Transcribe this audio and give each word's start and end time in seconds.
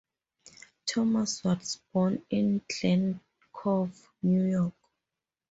Thomas 0.87 1.43
was 1.43 1.79
born 1.93 2.25
in 2.31 2.63
Glen 2.67 3.19
Cove, 3.53 4.09
New 4.23 4.45
York. 4.45 4.73